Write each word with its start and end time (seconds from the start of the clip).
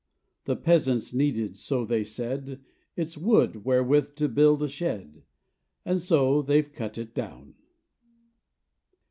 The 0.45 0.55
peasants 0.55 1.13
needed, 1.13 1.55
so 1.57 1.85
they 1.85 2.03
said, 2.03 2.59
Its 2.95 3.19
wood 3.19 3.65
wherewith 3.65 4.15
to 4.15 4.27
build 4.27 4.63
a 4.63 4.67
shed, 4.67 5.21
And 5.85 6.01
so 6.01 6.41
they've 6.41 6.73
cut 6.73 6.97
it 6.97 7.13
down. 7.13 7.53